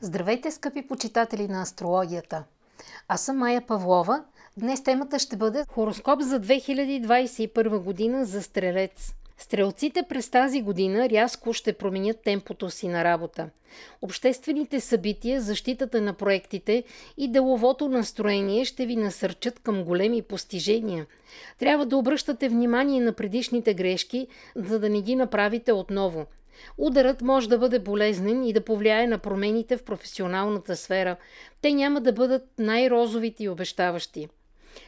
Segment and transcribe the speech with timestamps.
[0.00, 2.44] Здравейте, скъпи почитатели на астрологията!
[3.08, 4.24] Аз съм Майя Павлова.
[4.56, 9.14] Днес темата ще бъде хороскоп за 2021 година за Стрелец.
[9.38, 13.48] Стрелците през тази година рязко ще променят темпото си на работа.
[14.02, 16.84] Обществените събития, защитата на проектите
[17.16, 21.06] и деловото настроение ще ви насърчат към големи постижения.
[21.58, 24.26] Трябва да обръщате внимание на предишните грешки,
[24.56, 26.26] за да не ги направите отново–
[26.78, 31.16] Ударът може да бъде болезнен и да повлияе на промените в професионалната сфера.
[31.62, 34.28] Те няма да бъдат най-розовите и обещаващи.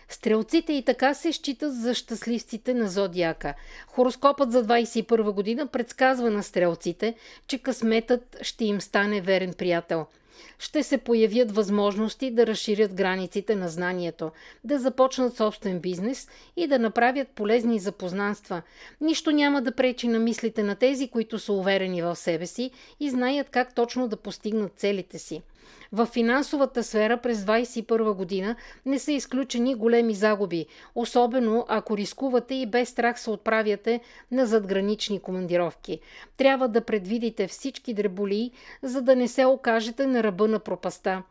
[0.09, 3.55] Стрелците и така се считат за щастливците на зодиака.
[3.87, 7.14] Хороскопът за 21 година предсказва на стрелците,
[7.47, 10.06] че късметът ще им стане верен приятел–
[10.59, 14.30] ще се появят възможности да разширят границите на знанието,
[14.65, 18.62] да започнат собствен бизнес и да направят полезни запознанства.
[19.01, 22.70] Нищо няма да пречи на мислите на тези, които са уверени в себе си
[23.01, 25.43] и знаят как точно да постигнат целите си.
[25.92, 32.67] В финансовата сфера през 2021 година не са изключени големи загуби, особено ако рискувате и
[32.67, 36.00] без страх се отправяте на задгранични командировки.
[36.36, 41.22] Трябва да предвидите всички дреболии, за да не се окажете на ръба на пропаста.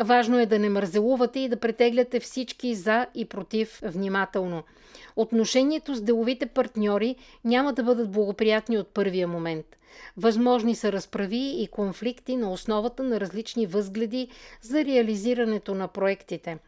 [0.00, 4.62] Важно е да не мързелувате и да претегляте всички за и против внимателно.
[5.16, 9.66] Отношението с деловите партньори няма да бъдат благоприятни от първия момент.
[10.16, 14.28] Възможни са разправи и конфликти на основата на различни възгледи
[14.62, 16.58] за реализирането на проектите.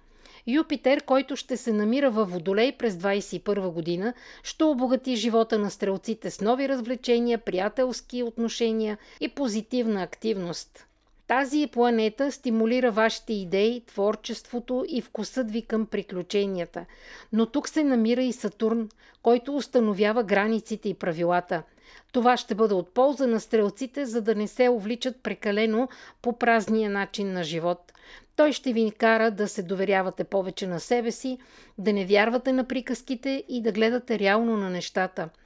[0.46, 6.30] Юпитер, който ще се намира във Водолей през 2021 година, ще обогати живота на стрелците
[6.30, 10.87] с нови развлечения, приятелски отношения и позитивна активност.
[11.28, 16.84] Тази планета стимулира вашите идеи, творчеството и вкусът ви към приключенията.
[17.32, 18.88] Но тук се намира и Сатурн,
[19.22, 21.62] който установява границите и правилата.
[22.12, 25.88] Това ще бъде от полза на стрелците, за да не се увличат прекалено
[26.22, 27.92] по празния начин на живот.
[28.36, 31.38] Той ще ви кара да се доверявате повече на себе си,
[31.78, 35.28] да не вярвате на приказките и да гледате реално на нещата–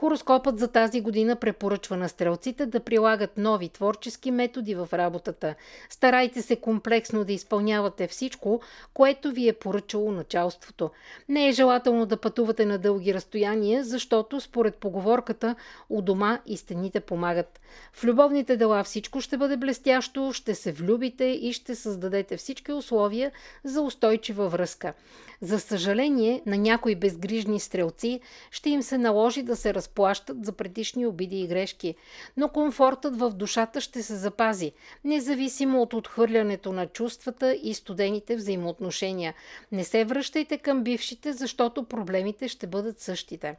[0.00, 5.54] Хороскопът за тази година препоръчва на стрелците да прилагат нови творчески методи в работата.
[5.90, 8.60] Старайте се комплексно да изпълнявате всичко,
[8.94, 10.90] което ви е поръчало началството.
[11.28, 15.54] Не е желателно да пътувате на дълги разстояния, защото според поговорката
[15.90, 17.60] у дома и стените помагат.
[17.92, 23.32] В любовните дела всичко ще бъде блестящо, ще се влюбите и ще създадете всички условия
[23.64, 24.94] за устойчива връзка.
[25.40, 28.20] За съжаление, на някои безгрижни стрелци
[28.50, 31.94] ще им се наложи да се разплащат за предишни обиди и грешки,
[32.36, 34.72] но комфортът в душата ще се запази,
[35.04, 39.34] независимо от отхвърлянето на чувствата и студените взаимоотношения.
[39.72, 43.56] Не се връщайте към бившите, защото проблемите ще бъдат същите.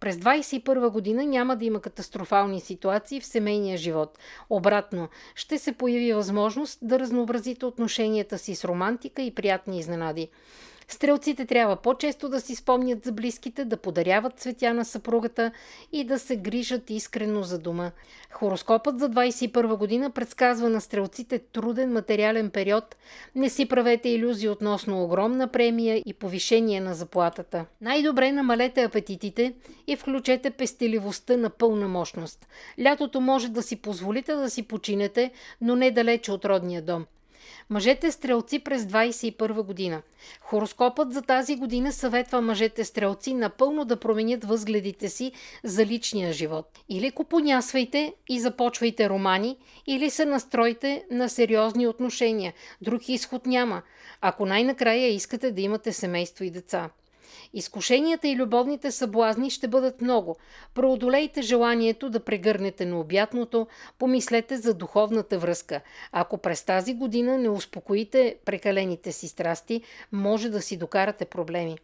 [0.00, 4.18] През 2021 година няма да има катастрофални ситуации в семейния живот.
[4.50, 10.28] Обратно, ще се появи възможност да разнообразите отношенията си с романтика и приятни изненади.
[10.88, 15.52] Стрелците трябва по-често да си спомнят за близките, да подаряват цветя на съпругата
[15.92, 17.90] и да се грижат искрено за дома.
[18.30, 22.96] Хороскопът за 21 година предсказва на стрелците труден материален период.
[23.34, 27.66] Не си правете иллюзии относно огромна премия и повишение на заплатата.
[27.80, 29.54] Най-добре намалете апетитите
[29.86, 32.46] и включете пестеливостта на пълна мощност.
[32.82, 37.06] Лятото може да си позволите да си починете, но не далече от родния дом.
[37.70, 40.02] Мъжете стрелци през 21 година.
[40.40, 45.32] Хороскопът за тази година съветва мъжете стрелци напълно да променят възгледите си
[45.64, 46.66] за личния живот.
[46.88, 52.52] Или купонясвайте и започвайте романи, или се настройте на сериозни отношения.
[52.82, 53.82] Друг изход няма,
[54.20, 56.90] ако най-накрая искате да имате семейство и деца.
[57.52, 60.36] Изкушенията и любовните съблазни ще бъдат много.
[60.74, 63.66] Проодолейте желанието да прегърнете на обятното,
[63.98, 65.80] помислете за духовната връзка.
[66.12, 69.82] Ако през тази година не успокоите прекалените си страсти,
[70.12, 71.76] може да си докарате проблеми.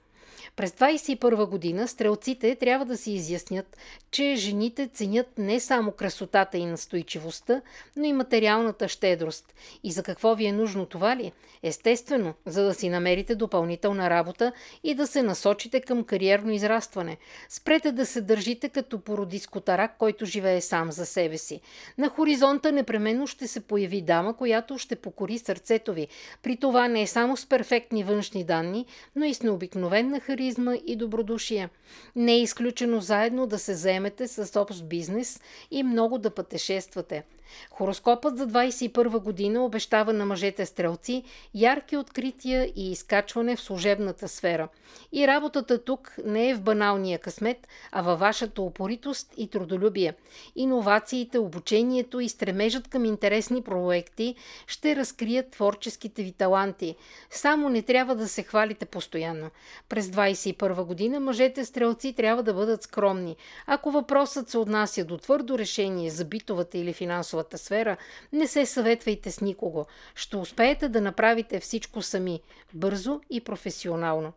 [0.57, 3.77] През 21 година стрелците трябва да си изяснят,
[4.11, 7.61] че жените ценят не само красотата и настойчивостта,
[7.97, 9.55] но и материалната щедрост.
[9.85, 11.33] И за какво ви е нужно това ли?
[11.63, 14.53] Естествено, за да си намерите допълнителна работа
[14.85, 17.17] и да се насочите към кариерно израстване.
[17.49, 21.61] Спрете да се държите като породиско тарак, който живее сам за себе си.
[21.99, 26.09] На хоризонта непременно ще се появи дама, която ще покори сърцето ви.
[26.43, 28.87] При това не е само с перфектни външни данни,
[29.17, 31.69] но и с необикновена харизма и добродушие.
[32.17, 35.41] Не е изключено заедно да се заемете с общ бизнес
[35.71, 37.25] и много да пътешествате.
[37.71, 41.25] Хороскопът за 21 година обещава на мъжете стрелци
[41.55, 44.69] ярки открития и изкачване в служебната сфера.
[45.13, 50.15] И работата тук не е в баналния късмет, а във вашата упоритост и трудолюбие.
[50.57, 54.35] Иновациите, обучението и стремежът към интересни проекти
[54.67, 56.97] ще разкрият творческите ви таланти.
[57.31, 59.51] Само не трябва да се хвалите постоянно.
[59.89, 63.37] През 21 година мъжете стрелци трябва да бъдат скромни.
[63.67, 66.93] Ако въпросът се отнася до твърдо решение за битовата или
[67.39, 67.97] финансовата сфера,
[68.33, 69.87] не се съветвайте с никого.
[70.15, 72.41] Ще успеете да направите всичко сами,
[72.75, 74.33] бързо и професионално.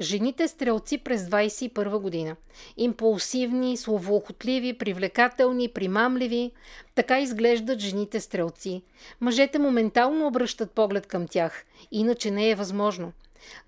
[0.00, 2.36] Жените стрелци през 21 година.
[2.76, 6.52] Импулсивни, словоохотливи, привлекателни, примамливи.
[6.94, 8.82] Така изглеждат жените стрелци.
[9.20, 11.64] Мъжете моментално обръщат поглед към тях.
[11.90, 13.12] Иначе не е възможно.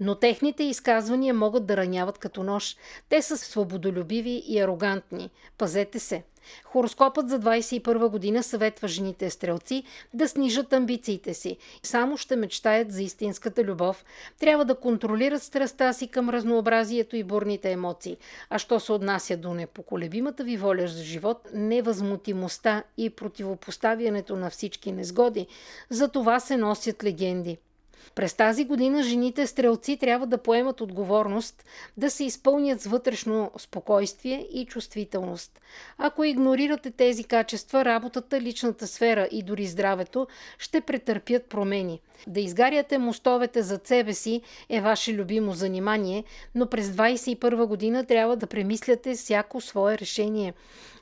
[0.01, 2.77] Но техните изказвания могат да раняват като нож.
[3.09, 5.31] Те са свободолюбиви и арогантни.
[5.59, 6.23] Пазете се!
[6.65, 11.57] Хороскопът за 21 година съветва жените стрелци да снижат амбициите си.
[11.83, 14.05] Само ще мечтаят за истинската любов.
[14.39, 18.17] Трябва да контролират страстта си към разнообразието и бурните емоции.
[18.51, 24.93] А що се отнася до непоколебимата ви воля за живот, невъзмутимостта и противопоставянето на всички
[24.93, 25.47] незгоди,
[25.91, 27.59] за това се носят легенди.
[28.15, 31.65] През тази година жените стрелци трябва да поемат отговорност
[31.97, 35.61] да се изпълнят с вътрешно спокойствие и чувствителност.
[35.99, 40.27] Ако игнорирате тези качества, работата, личната сфера и дори здравето
[40.59, 42.01] ще претърпят промени.
[42.27, 46.25] Да изгаряте мостовете за себе си е ваше любимо занимание,
[46.55, 50.53] но през 21 година трябва да премисляте всяко свое решение.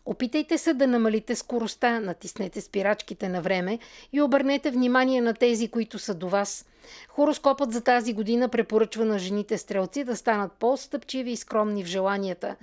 [0.07, 3.79] Опитайте се да намалите скоростта, натиснете спирачките на време
[4.13, 6.67] и обърнете внимание на тези, които са до вас.
[7.09, 12.57] Хороскопът за тази година препоръчва на жените стрелци да станат по-стъпчиви и скромни в желанията.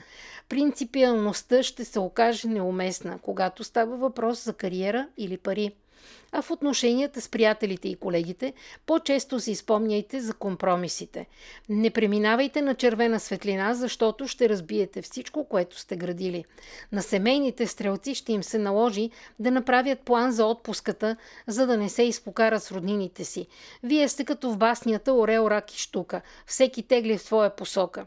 [0.50, 5.72] Принципиалността ще се окаже неуместна, когато става въпрос за кариера или пари
[6.32, 8.54] а в отношенията с приятелите и колегите
[8.86, 11.28] по-често си спомняйте за компромисите.
[11.70, 16.46] Не преминавайте на червена светлина, защото ще разбиете всичко, което сте градили.
[16.92, 19.10] На семейните стрелци ще им се наложи
[19.40, 21.16] да направят план за отпуската,
[21.48, 23.48] за да не се изпокарат с роднините си.
[23.84, 26.22] Вие сте като в баснята Орел, Рак и Штука.
[26.46, 28.06] Всеки тегли в своя посока.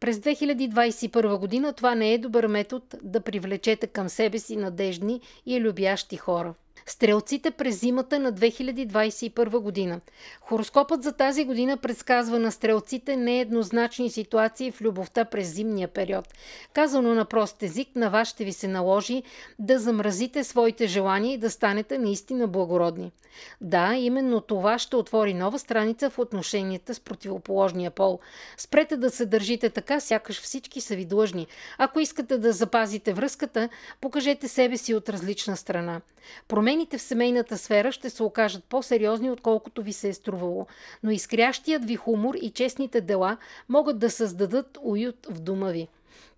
[0.00, 5.60] През 2021 година това не е добър метод да привлечете към себе си надежни и
[5.60, 6.54] любящи хора.
[6.86, 10.00] Стрелците през зимата на 2021 година.
[10.40, 16.34] Хороскопът за тази година предсказва на стрелците нееднозначни ситуации в любовта през зимния период.
[16.72, 19.22] Казано на прост език, на вас ще ви се наложи
[19.58, 23.12] да замразите своите желания и да станете наистина благородни.
[23.60, 28.20] Да, именно това ще отвори нова страница в отношенията с противоположния пол.
[28.56, 31.46] Спрете да се държите така, сякаш всички са ви длъжни.
[31.78, 33.68] Ако искате да запазите връзката,
[34.00, 36.00] покажете себе си от различна страна.
[36.64, 40.66] Промените в семейната сфера ще се окажат по-сериозни, отколкото ви се е струвало,
[41.02, 43.36] но изкрящият ви хумор и честните дела
[43.68, 45.88] могат да създадат уют в дома ви.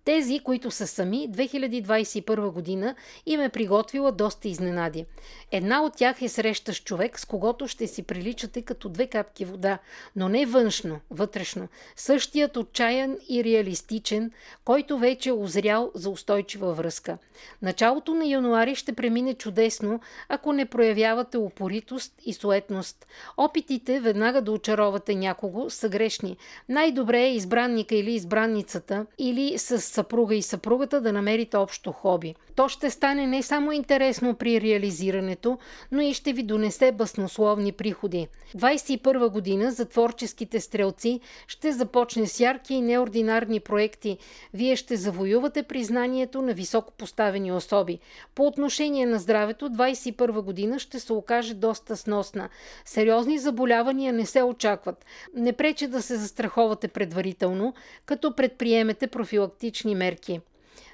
[0.07, 2.95] Тези, които са сами, 2021 година
[3.25, 5.05] им е приготвила доста изненади.
[5.51, 9.45] Една от тях е среща с човек, с когото ще си приличате като две капки
[9.45, 9.77] вода,
[10.15, 11.67] но не външно, вътрешно.
[11.95, 14.31] Същият отчаян и реалистичен,
[14.65, 17.17] който вече е озрял за устойчива връзка.
[17.61, 19.99] Началото на януари ще премине чудесно,
[20.29, 23.07] ако не проявявате упоритост и суетност.
[23.37, 26.37] Опитите веднага да очаровате някого са грешни.
[26.69, 32.35] Най-добре е избранника или избранницата или с съпруга и съпругата да намерите общо хоби.
[32.55, 35.57] То ще стане не само интересно при реализирането,
[35.91, 38.27] но и ще ви донесе баснословни приходи.
[38.55, 44.17] 21 година за творческите стрелци ще започне с ярки и неординарни проекти.
[44.53, 47.99] Вие ще завоювате признанието на високо поставени особи.
[48.35, 52.49] По отношение на здравето, 21 година ще се окаже доста сносна.
[52.85, 55.05] Сериозни заболявания не се очакват.
[55.35, 57.73] Не прече да се застраховате предварително,
[58.05, 60.41] като предприемете профилактични специфични мерки.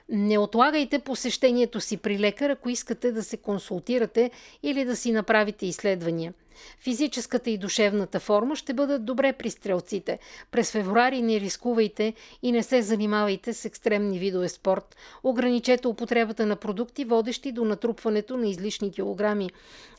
[0.09, 4.31] Не отлагайте посещението си при лекар, ако искате да се консултирате
[4.63, 6.33] или да си направите изследвания.
[6.79, 10.19] Физическата и душевната форма ще бъдат добре при стрелците.
[10.51, 12.13] През февруари не рискувайте
[12.43, 14.95] и не се занимавайте с екстремни видове спорт.
[15.23, 19.49] Ограничете употребата на продукти, водещи до натрупването на излишни килограми.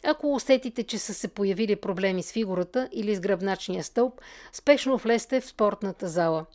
[0.04, 4.20] Ако усетите, че са се появили проблеми с фигурата или с гръбначния стълб,
[4.52, 6.46] спешно влезте в спортната зала.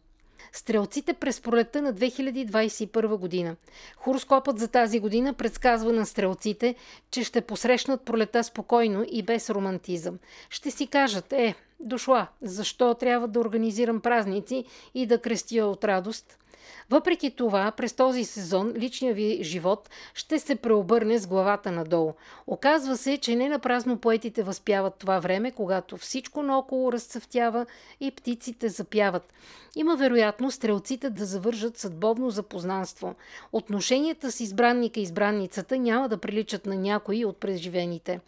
[0.54, 3.56] Стрелците през пролета на 2021 година.
[3.98, 6.76] Хороскопът за тази година предсказва на стрелците,
[7.12, 10.20] че ще посрещнат пролета спокойно и без романтизъм.
[10.50, 16.38] Ще си кажат, е, дошла, защо трябва да организирам празници и да крестия от радост?
[16.90, 22.14] Въпреки това, през този сезон личният ви живот ще се преобърне с главата надолу.
[22.48, 27.66] Оказва се, че не напразно поетите възпяват това време, когато всичко наоколо разцъфтява
[28.00, 29.34] и птиците запяват.
[29.76, 33.16] Има вероятно стрелците да завържат съдбовно запознанство.
[33.52, 38.20] Отношенията с избранника и избранницата няма да приличат на някои от преживените.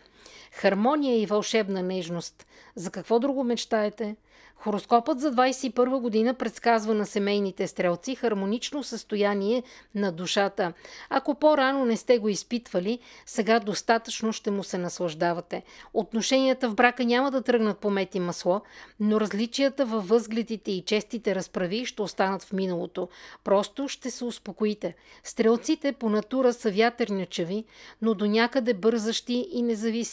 [0.51, 2.45] Хармония и вълшебна нежност.
[2.75, 4.15] За какво друго мечтаете?
[4.63, 9.63] Хороскопът за 21 година предсказва на семейните стрелци хармонично състояние
[9.95, 10.73] на душата.
[11.09, 15.63] Ако по-рано не сте го изпитвали, сега достатъчно ще му се наслаждавате.
[15.93, 18.61] Отношенията в брака няма да тръгнат по мет и масло,
[18.99, 23.09] но различията във възгледите и честите разправи ще останат в миналото.
[23.43, 24.95] Просто ще се успокоите.
[25.23, 27.65] Стрелците по натура са вятърничави,
[28.01, 30.10] но до някъде бързащи и независими.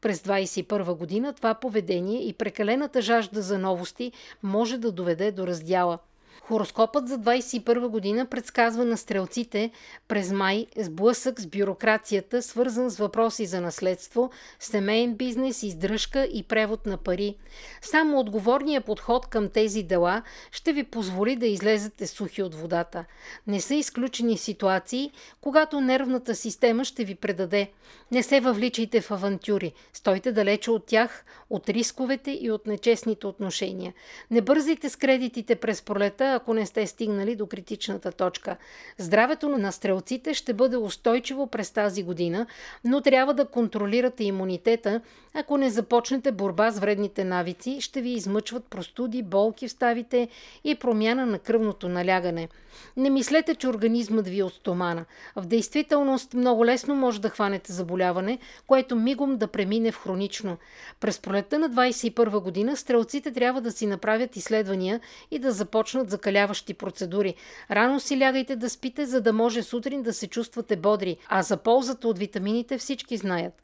[0.00, 5.46] През 21 година това поведение и прекалената жажда за ново новости може да доведе до
[5.46, 5.98] раздяла.
[6.42, 9.70] Хороскопът за 2021 година предсказва на стрелците
[10.08, 16.86] през май сблъсък с бюрокрацията, свързан с въпроси за наследство, семейен бизнес, издръжка и превод
[16.86, 17.36] на пари.
[17.82, 23.04] Само отговорният подход към тези дела ще ви позволи да излезете сухи от водата.
[23.46, 27.70] Не са изключени ситуации, когато нервната система ще ви предаде.
[28.10, 29.72] Не се въвличайте в авантюри.
[29.92, 33.94] Стойте далече от тях, от рисковете и от нечестните отношения.
[34.30, 38.56] Не бързайте с кредитите през пролета, ако не сте стигнали до критичната точка.
[38.98, 42.46] Здравето на стрелците ще бъде устойчиво през тази година,
[42.84, 45.00] но трябва да контролирате имунитета.
[45.34, 50.28] Ако не започнете борба с вредните навици, ще ви измъчват простуди, болки в ставите
[50.64, 52.48] и промяна на кръвното налягане.
[52.96, 55.04] Не мислете, че организмът ви е от стомана.
[55.36, 60.56] В действителност много лесно може да хванете заболяване, което мигом да премине в хронично.
[61.00, 66.74] През пролетта на 21 година стрелците трябва да си направят изследвания и да започнат закаляващи
[66.74, 67.34] процедури.
[67.70, 71.56] Рано си лягайте да спите, за да може сутрин да се чувствате бодри, а за
[71.56, 73.54] ползата от витамините всички знаят.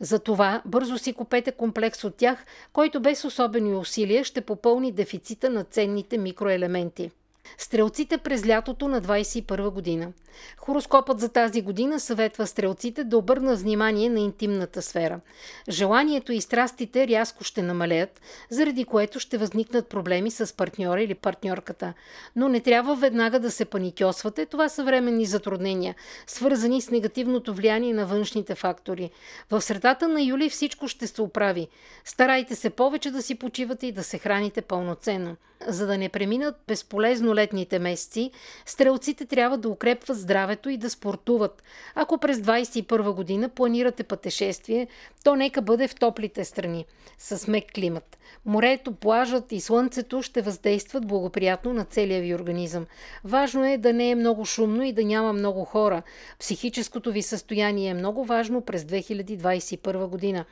[0.00, 5.64] Затова бързо си купете комплекс от тях, който без особени усилия ще попълни дефицита на
[5.64, 7.10] ценните микроелементи.
[7.58, 10.12] Стрелците през лятото на 21 година.
[10.56, 15.20] Хороскопът за тази година съветва стрелците да обърнат внимание на интимната сфера.
[15.68, 21.94] Желанието и страстите рязко ще намалеят, заради което ще възникнат проблеми с партньора или партньорката.
[22.36, 25.94] Но не трябва веднага да се паникьосвате, това са временни затруднения,
[26.26, 29.10] свързани с негативното влияние на външните фактори.
[29.50, 31.68] В средата на юли всичко ще се оправи.
[32.04, 35.36] Старайте се повече да си почивате и да се храните пълноценно.
[35.66, 38.30] За да не преминат безполезно летните месеци,
[38.66, 41.62] стрелците трябва да укрепват здравето и да спортуват.
[41.94, 44.86] Ако през 21 година планирате пътешествие,
[45.24, 46.84] то нека бъде в топлите страни,
[47.18, 48.18] с мек климат.
[48.46, 52.86] Морето, плажът и слънцето ще въздействат благоприятно на целия ви организъм.
[53.24, 56.02] Важно е да не е много шумно и да няма много хора.
[56.38, 60.44] Психическото ви състояние е много важно през 2021 година.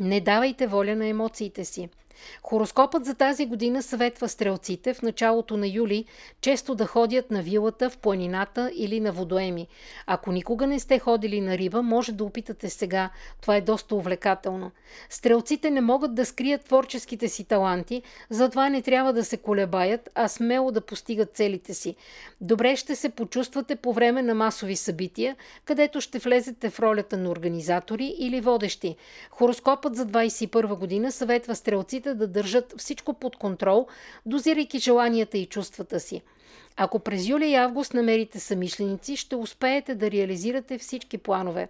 [0.00, 1.88] Не давайте воля на емоциите си.
[2.42, 6.04] Хороскопът за тази година съветва стрелците в началото на юли
[6.40, 9.66] често да ходят на вилата в планината или на водоеми.
[10.06, 13.10] Ако никога не сте ходили на риба, може да опитате сега.
[13.40, 14.70] Това е доста увлекателно.
[15.10, 20.28] Стрелците не могат да скрият творческите си таланти, затова не трябва да се колебаят, а
[20.28, 21.96] смело да постигат целите си.
[22.40, 27.30] Добре ще се почувствате по време на масови събития, където ще влезете в ролята на
[27.30, 28.96] организатори или водещи.
[29.30, 33.86] Хороскопът за 21 година съветва стрелците да държат всичко под контрол,
[34.26, 36.22] дозирайки желанията и чувствата си.
[36.76, 41.68] Ако през юли и август намерите самишленици, ще успеете да реализирате всички планове.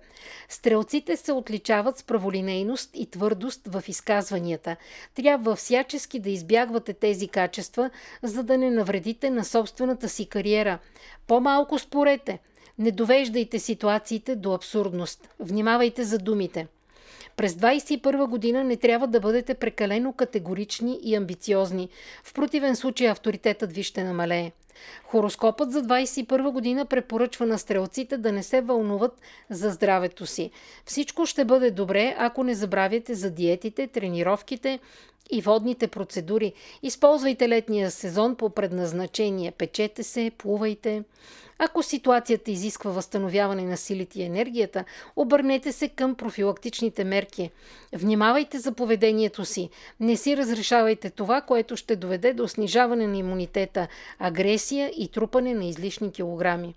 [0.49, 4.77] Стрелците се отличават с праволинейност и твърдост в изказванията.
[5.15, 7.91] Трябва всячески да избягвате тези качества,
[8.23, 10.79] за да не навредите на собствената си кариера.
[11.27, 12.39] По-малко спорете.
[12.79, 15.29] Не довеждайте ситуациите до абсурдност.
[15.41, 16.67] Внимавайте за думите.
[17.37, 21.89] През 2021 година не трябва да бъдете прекалено категорични и амбициозни.
[22.25, 24.53] В противен случай авторитетът ви ще намалее.
[25.05, 29.21] Хороскопът за 2021 година препоръчва на стрелците да не се вълнуват
[29.51, 30.51] за здравето си.
[30.85, 34.79] Всичко ще бъде добре, ако не забравяте за диетите, тренировките
[35.31, 36.53] и водните процедури.
[36.83, 39.51] Използвайте летния сезон по предназначение.
[39.51, 41.03] Печете се, плувайте.
[41.63, 44.85] Ако ситуацията изисква възстановяване на силите и енергията,
[45.17, 47.51] обърнете се към профилактичните мерки.
[47.93, 49.71] Внимавайте за поведението си.
[50.01, 55.65] Не си разрешавайте това, което ще доведе до снижаване на имунитета, агресия и трупане на
[55.65, 56.75] излишни килограми.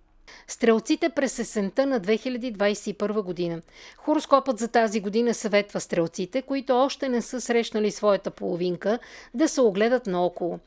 [0.48, 3.62] Стрелците през есента на 2021 година.
[3.98, 9.00] Хороскопът за тази година съветва стрелците, които още не са срещнали своята половинка,
[9.34, 10.60] да се огледат наоколо.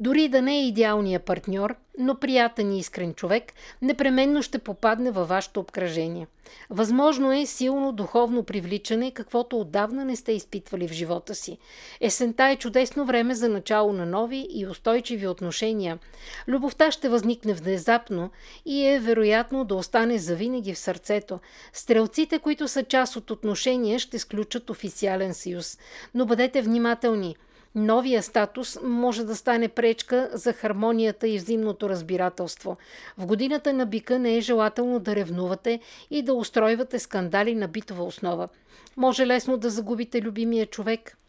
[0.00, 5.28] Дори да не е идеалният партньор, но приятен и искрен човек, непременно ще попадне във
[5.28, 6.26] вашето обкръжение.
[6.70, 11.58] Възможно е силно духовно привличане, каквото отдавна не сте изпитвали в живота си.
[12.00, 15.98] Есента е чудесно време за начало на нови и устойчиви отношения.
[16.48, 18.30] Любовта ще възникне внезапно
[18.66, 21.38] и е вероятно да остане завинаги в сърцето.
[21.72, 25.78] Стрелците, които са част от отношения, ще сключат официален съюз.
[26.14, 27.36] Но бъдете внимателни–
[27.74, 32.76] Новия статус може да стане пречка за хармонията и взаимното разбирателство.
[33.18, 38.04] В годината на бика не е желателно да ревнувате и да устройвате скандали на битова
[38.04, 38.48] основа.
[38.96, 41.18] Може лесно да загубите любимия човек–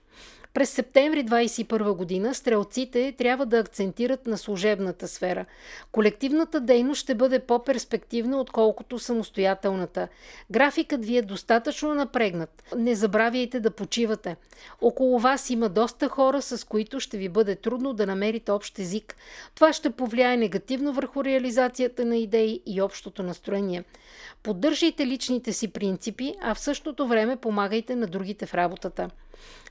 [0.55, 5.45] през септември 2021 година стрелците трябва да акцентират на служебната сфера.
[5.91, 10.07] Колективната дейност ще бъде по-перспективна, отколкото самостоятелната.
[10.51, 12.63] Графикът ви е достатъчно напрегнат.
[12.77, 14.35] Не забравяйте да почивате.
[14.81, 19.15] Около вас има доста хора, с които ще ви бъде трудно да намерите общ език.
[19.55, 23.83] Това ще повлияе негативно върху реализацията на идеи и общото настроение.
[24.43, 29.09] Поддържайте личните си принципи, а в същото време помагайте на другите в работата.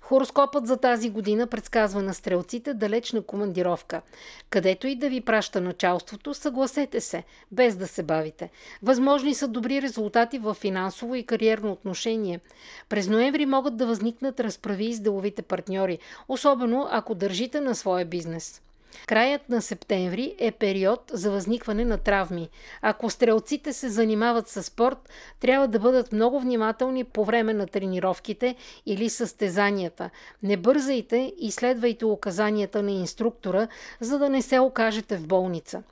[0.00, 4.02] Хороскопът за тази година предсказва на стрелците далечна командировка.
[4.50, 8.50] Където и да ви праща началството, съгласете се, без да се бавите.
[8.82, 12.40] Възможни са добри резултати в финансово и кариерно отношение.
[12.88, 18.62] През ноември могат да възникнат разправи с деловите партньори, особено ако държите на своя бизнес.
[19.06, 22.48] Краят на септември е период за възникване на травми.
[22.82, 25.08] Ако стрелците се занимават с спорт,
[25.40, 30.10] трябва да бъдат много внимателни по време на тренировките или състезанията.
[30.42, 33.68] Не бързайте и следвайте указанията на инструктора,
[34.00, 35.82] за да не се окажете в болница.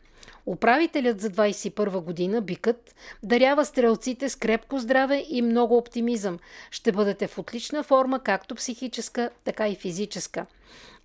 [0.46, 6.38] Управителят за 21 година, бикът, дарява стрелците с крепко здраве и много оптимизъм.
[6.70, 10.46] Ще бъдете в отлична форма, както психическа, така и физическа.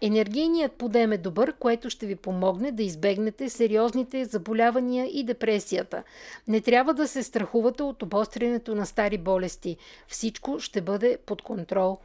[0.01, 6.03] Енергийният подем е добър, което ще ви помогне да избегнете сериозните заболявания и депресията.
[6.47, 9.77] Не трябва да се страхувате от обострянето на стари болести.
[10.07, 11.95] Всичко ще бъде под контрол.